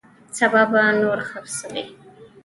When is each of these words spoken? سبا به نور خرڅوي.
سبا 0.37 0.61
به 0.71 0.81
نور 1.01 1.19
خرڅوي. 1.29 1.83